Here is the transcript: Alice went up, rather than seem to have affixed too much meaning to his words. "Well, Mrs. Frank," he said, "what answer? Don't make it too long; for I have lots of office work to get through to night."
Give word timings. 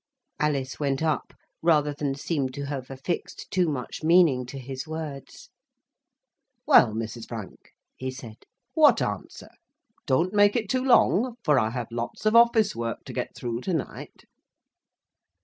Alice 0.39 0.79
went 0.79 1.03
up, 1.03 1.31
rather 1.61 1.93
than 1.93 2.15
seem 2.15 2.49
to 2.49 2.65
have 2.65 2.89
affixed 2.89 3.51
too 3.51 3.69
much 3.69 4.01
meaning 4.03 4.47
to 4.47 4.57
his 4.57 4.87
words. 4.87 5.51
"Well, 6.65 6.93
Mrs. 6.95 7.27
Frank," 7.27 7.73
he 7.95 8.09
said, 8.09 8.37
"what 8.73 8.99
answer? 8.99 9.49
Don't 10.07 10.33
make 10.33 10.55
it 10.55 10.69
too 10.69 10.83
long; 10.83 11.35
for 11.43 11.59
I 11.59 11.69
have 11.69 11.91
lots 11.91 12.25
of 12.25 12.35
office 12.35 12.75
work 12.75 13.03
to 13.05 13.13
get 13.13 13.35
through 13.35 13.61
to 13.61 13.75
night." 13.75 14.23